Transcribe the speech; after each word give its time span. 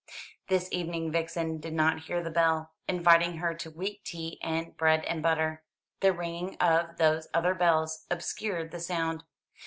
This 0.47 0.67
evening 0.71 1.11
Vixen 1.11 1.59
did 1.59 1.75
not 1.75 1.99
hear 2.05 2.23
the 2.23 2.31
bell, 2.31 2.71
inviting 2.87 3.37
her 3.37 3.53
to 3.53 3.69
weak 3.69 4.03
tea 4.03 4.39
and 4.41 4.75
bread 4.75 5.05
and 5.05 5.21
butter. 5.21 5.61
The 5.99 6.11
ringing 6.11 6.57
of 6.57 6.97
those 6.97 7.27
other 7.35 7.53
bells 7.53 8.07
obscured 8.09 8.71
the 8.71 8.79
sound. 8.79 9.23